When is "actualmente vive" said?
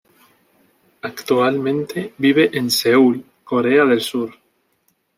1.03-2.49